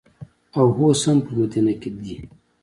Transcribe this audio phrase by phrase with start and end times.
[0.57, 2.15] او اوس هم په مدینه کې دي.